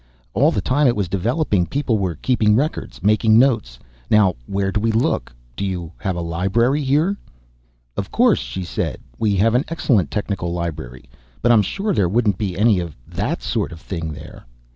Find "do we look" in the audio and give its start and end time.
4.71-5.31